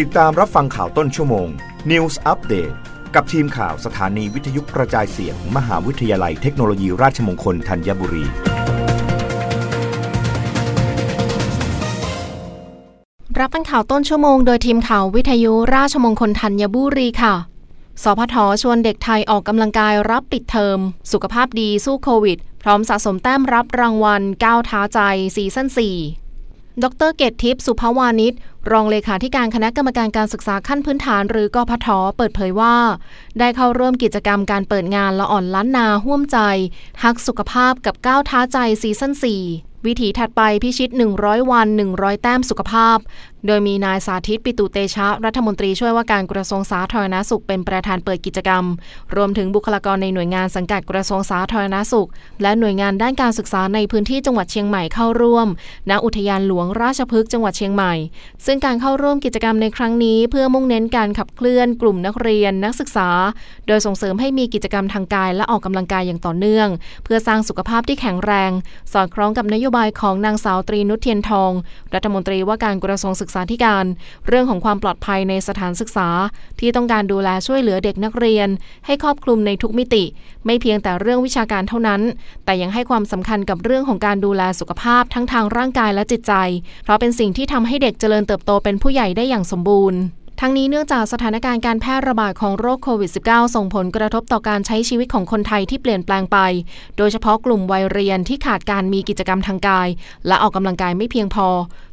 [0.00, 1.48] ติดตามรับฟังข่าวต้นชั่วโมง
[1.90, 2.74] News Update
[3.14, 8.24] กับทีมข่าวสถานีวิทยุกระจายเสียงมมหาวิทยาลัยเทคโนโลยีราชมงคลธัญบุรี
[13.38, 17.34] รับฟังข่าวต้นชั่วโมงโดยทีมข่าววิทยุราชมงคลธัญบุรีค่ะ
[18.02, 20.78] สพทชวนเด็กไทยออกกำลังกายรับปิดเทอม
[21.12, 25.00] สุขภาพดีสู้โควิด พร้อมสะสมแต้มรับรางวัลก้าวท้าใจ
[25.36, 26.21] season 4
[26.84, 28.34] ดร.เกศทิพย์สุภาวานิช
[28.72, 32.76] รองเลขาธิการคณะกรรมการการศึกษาขั้นพื้นฐานหรือกพฐ.เปิดเผยว่า
[33.38, 36.38] ได้เข้าร่วมกิจกรรมการเปิดงานละอ่อนล้านนาห่วมใจ
[37.02, 42.98] ฮักสุขภาพกับก้าวท้าใจ season 4 วิถีถัดไปพิชิต 100 วัน 100 แต้มสุขภาพ
[43.46, 48.64] โดยมีนายสาธิตปิตุเตชะ รัฐมนตรีช่วยว่าการกระทรวงสาธารณสุขเป็นประธานเปิดกิจกรรม
[49.16, 52.08] รวมถึงบุคลากรในหน่วยงานสังกัดกระทรวงสาธารณสุข
[52.42, 55.48] และหน่วยงานด้านการศึกษาในพื้นที่จังหวัดเชียงใหม่เข้าร่วม
[55.90, 57.92] ณ อุทยานหลวงราชพฤกษ์จังหวัดเชียงใหม่
[58.46, 63.08] ซึ่งการเข้าร่วมกิจกรรมในครั้งนี้ เพื่อมุ่งเน้นการขับเคลื่อนกลุ่มนักเรียน นักศึกษา
[63.66, 66.68] โดยส่งเสริมให้มีกิจกรรมทางกายและออกกำลังกายอย่างต่อเนื่อง
[67.04, 68.50] เพื่อสร้างสุขภาพที่แข็งแรง
[68.92, 71.50] สอดคล้องกับนโยบายของนางสาวตรีนุชเทียนทอง
[71.94, 73.84] รัฐมนตรีว่าการกระทรวงศึกษาธิการ
[74.28, 76.08] เรื่องของความปลอดภัยในสถานศึกษา
[76.60, 78.48] ที่ต้องการดูแลช่วยเหลือเด็กนักเรียน
[78.86, 80.04] ให้ครอบคลุมในทุกมิติ
[80.46, 82.00] ไม่เพียงแต่เรื่องวิชาการเท่านั้น
[82.44, 86.32] แต่ยังให้ความสำคัญกับเรื่องของการดูแลสุขภาพทั้งทางร่างกายและจิตใจ
[86.84, 90.00] เพราะเป็นสิ่งที่ทำให้เด็กเจริญเติบโตเป็นผู้ใหญ่ได้อย่างสมบูรณ์
[90.44, 96.38] ทั้งนี้เนื่องจากสถานการณ์การแพร่ระบาดของโรคโควิด -19 ส่งผลกระทบต่อการใช้ชีวิตของคนไทยที่เปลี่ยนแปลงไป
[96.96, 99.88] โดยเฉพาะกลุ่มวัยเรียนที่ขาดการมีกิจกรรมทางกาย
[100.26, 101.48] และออกกำลังกายไม่เพียงพอ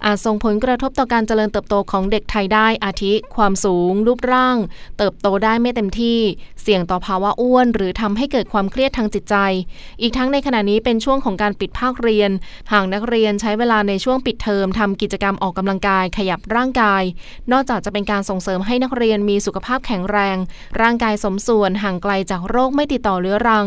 [0.06, 4.58] อาจส่งผลกระทบต่อการเจริญเติบโตของเด็กไทยได้อาทิ ความสูง รูปร่าง
[4.98, 6.20] เติบโตได้ไม่เต็มที่
[6.62, 9.36] เสี่ยงต่อภาวะอ้วน หรือทำให้เกิดความเครียดทางจิตใจ
[10.02, 12.32] อีกทั้งในขณะนี้เป็นช่วงของการปิดภาคเรียน
[12.72, 17.04] หากนักเรียนใช้เวลาในช่วงปิดเทอมทำกิจกรรมออกกำลังกายขยับร่างกาย
[17.52, 20.38] นอกจากจะเป็นการส่งเสริมให้นักเรียนมีสุขภาพแข็งแรง
[20.82, 23.66] ร่างกายสมส่วนห่างไกลจากโรคไม่ติดต่อเรื้อรัง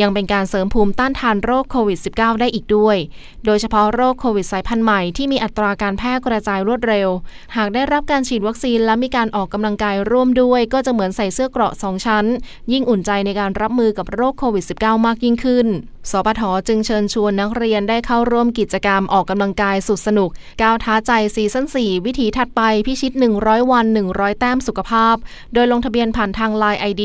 [0.00, 2.96] ยังเป็นการเสริมภูมิต้านทานโรคโควิด -19 ได้อีกด้วย
[3.44, 7.08] โดยเฉพาะโรคโควิดสายพันธุ์ใหม่ที่มีอัตราการแพร่กระจายรวดเร็ว
[7.56, 12.24] หากได้รับการฉีดวัคซีนและมีการออกกำลังกายร่วมด้วย ก็จะเหมือนใส่เสื้อเกราะสองชั้น
[12.72, 15.68] ยิ่งอุ่นใจในการรับมือกับโรคโควิด -19 มากยิ่งขึ้น
[16.10, 20.30] สปทจึงเชิญชวนนักเรียนได้เข้าร่วมกิจกรรมออกกำลังกายสุดสนุก
[20.62, 25.16] ก้าวท้าใจซีซั่น4 วิถีถัดไปพิชิต 100 วัน 100 แต้มสุขภาพ
[25.52, 27.02] โดยลงทะเบียนผ่านทาง Line ID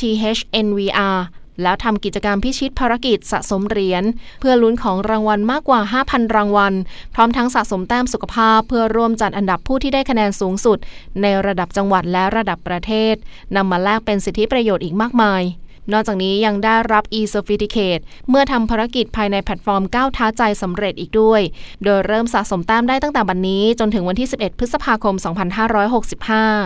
[0.00, 1.16] @thnvr
[1.62, 4.04] แล้วทำกิจกรรมพิชิตภารกิจสะสมเหรียญ
[4.40, 6.74] เพื่อลุ้นของรางวัลมากกว่า 5,000 รางวัล
[7.14, 10.78] พร้อมทั้งสะสมแต้มสุขภาพ เพื่อร่วมจัดอันดับผู้ที่ได้คะแนนสูงสุด
[11.22, 13.14] ในระดับจังหวัดและระดับประเทศ
[13.56, 15.42] นำมาแลกเป็นสิทธิประโยชน์อีกมากมาย
[15.92, 21.40] นอกจากนี้ยังได้รับ e-certificate เมื่อทำภารกิจภายในแพลตฟอร์มก้าวท้าใจสำเร็จอีกด้วย
[21.84, 25.14] โดยเริ่มสะสมแต้มได้ตั้งแต่บันนี้ จนถึงวันที่ 11 พฤษภาคม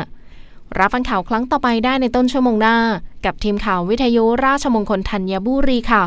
[0.02, 2.76] 2565 รับฟังข่าวครั้งต่อไปได้ในต้นชั่วโมงหน้า
[3.24, 6.04] กับทีมข่าววิทยุราชมงคลธัญบุรีค่ะ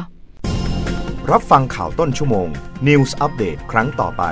[1.32, 2.48] รับฟังข่าวต้นชั่วโมง
[2.88, 4.24] News อัปเดตครั้งต่อไป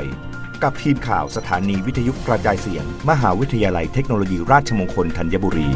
[0.63, 5.69] กับทีมข่าวสถานีวิทยุกระจายเสียง มหาวิทยาลัยเทคโนโลยีราชมงคลธัญบุรี